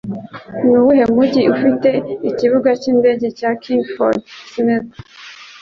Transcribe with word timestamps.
Nuwuhe 0.65 1.03
mujyi 1.13 1.41
ufite 1.55 1.89
ikibuga 2.29 2.69
cy'indege 2.81 3.25
cya 3.37 3.49
Kingsford 3.61 4.19
Smith? 4.51 4.91